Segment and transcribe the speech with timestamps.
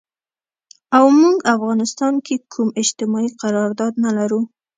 [0.97, 4.41] او مونږ افغانستان کې کوم اجتماعي قرارداد نه لرو